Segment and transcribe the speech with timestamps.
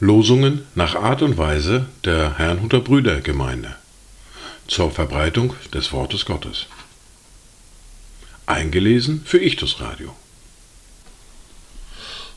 [0.00, 3.76] Losungen nach Art und Weise der Herrnhuter Brüdergemeinde
[4.66, 6.66] zur Verbreitung des Wortes Gottes.
[8.46, 10.16] Eingelesen für Ichtus Radio.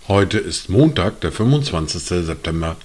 [0.07, 2.25] Heute ist Montag, der 25.
[2.25, 2.77] September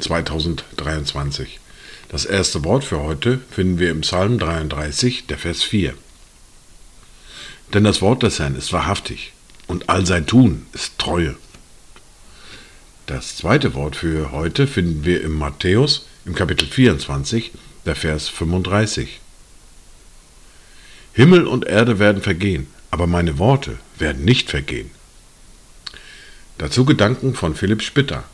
[0.00, 1.60] 2023.
[2.08, 5.94] Das erste Wort für heute finden wir im Psalm 33, der Vers 4.
[7.72, 9.32] Denn das Wort des Herrn ist wahrhaftig
[9.66, 11.36] und all sein Tun ist Treue.
[13.06, 17.50] Das zweite Wort für heute finden wir im Matthäus im Kapitel 24,
[17.86, 19.20] der Vers 35.
[21.14, 24.90] Himmel und Erde werden vergehen, aber meine Worte werden nicht vergehen.
[26.58, 28.24] Dazu Gedanken von Philipp Spitter.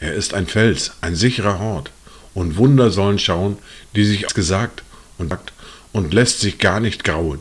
[0.00, 1.92] Er ist ein Fels, ein sicherer Hort,
[2.34, 3.58] und Wunder sollen schauen,
[3.94, 4.82] die sich gesagt
[5.18, 5.52] und sagt
[5.92, 7.40] und lässt sich gar nicht grauen.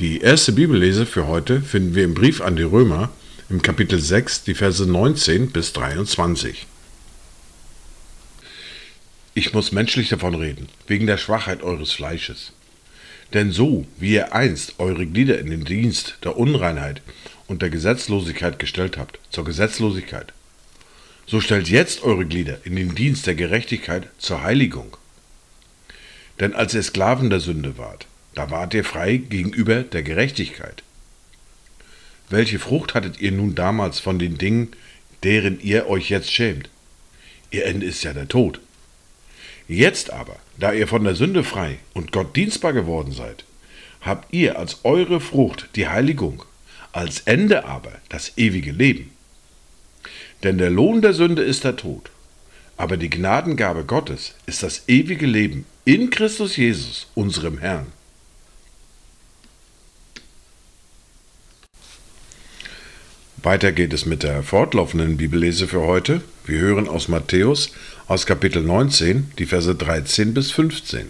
[0.00, 3.10] Die erste Bibellese für heute finden wir im Brief an die Römer
[3.50, 6.68] im Kapitel 6, die Verse 19 bis 23.
[9.34, 12.52] Ich muss menschlich davon reden, wegen der Schwachheit eures Fleisches.
[13.34, 17.02] Denn so, wie ihr einst eure Glieder in den Dienst der Unreinheit
[17.48, 20.32] und der Gesetzlosigkeit gestellt habt, zur Gesetzlosigkeit,
[21.26, 24.96] so stellt jetzt eure Glieder in den Dienst der Gerechtigkeit zur Heiligung.
[26.38, 30.82] Denn als ihr Sklaven der Sünde wart, da wart ihr frei gegenüber der Gerechtigkeit.
[32.30, 34.68] Welche Frucht hattet ihr nun damals von den Dingen,
[35.22, 36.68] deren ihr euch jetzt schämt?
[37.50, 38.60] Ihr Ende ist ja der Tod.
[39.66, 43.44] Jetzt aber, da ihr von der Sünde frei und Gott dienstbar geworden seid,
[44.00, 46.44] habt ihr als eure Frucht die Heiligung,
[46.92, 49.10] als Ende aber das ewige Leben.
[50.42, 52.10] Denn der Lohn der Sünde ist der Tod,
[52.76, 57.86] aber die Gnadengabe Gottes ist das ewige Leben in Christus Jesus, unserem Herrn.
[63.44, 66.22] Weiter geht es mit der fortlaufenden Bibellese für heute.
[66.44, 67.70] Wir hören aus Matthäus
[68.08, 71.06] aus Kapitel 19 die Verse 13 bis 15.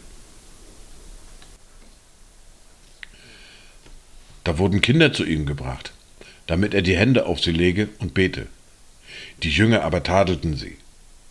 [4.45, 5.93] Da wurden Kinder zu ihm gebracht,
[6.47, 8.47] damit er die Hände auf sie lege und bete.
[9.43, 10.77] Die Jünger aber tadelten sie.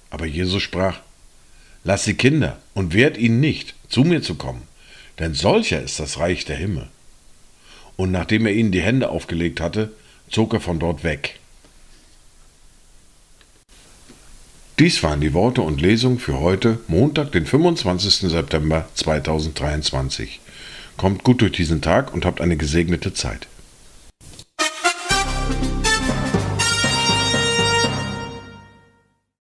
[0.09, 1.00] Aber Jesus sprach,
[1.84, 4.63] Lass die Kinder und wehrt ihnen nicht, zu mir zu kommen,
[5.19, 6.88] denn solcher ist das Reich der Himmel.
[7.97, 9.91] Und nachdem er ihnen die Hände aufgelegt hatte,
[10.29, 11.39] zog er von dort weg.
[14.79, 18.29] Dies waren die Worte und Lesungen für heute, Montag, den 25.
[18.29, 20.39] September 2023.
[20.97, 23.47] Kommt gut durch diesen Tag und habt eine gesegnete Zeit.